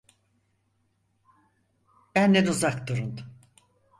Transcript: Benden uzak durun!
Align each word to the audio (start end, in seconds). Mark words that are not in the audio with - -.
Benden 2.15 2.45
uzak 2.47 2.87
durun! 2.87 3.15